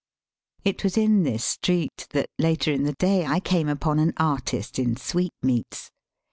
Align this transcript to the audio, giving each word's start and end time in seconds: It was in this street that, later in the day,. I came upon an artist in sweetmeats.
It 0.65 0.83
was 0.83 0.97
in 0.97 1.21
this 1.21 1.45
street 1.45 2.07
that, 2.09 2.31
later 2.39 2.71
in 2.73 2.85
the 2.85 2.93
day,. 2.95 3.23
I 3.23 3.39
came 3.39 3.69
upon 3.69 3.99
an 3.99 4.13
artist 4.17 4.79
in 4.79 4.97
sweetmeats. 4.97 5.91